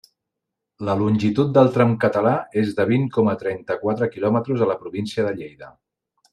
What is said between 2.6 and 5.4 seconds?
és de vint coma trenta-quatre quilòmetres a la província de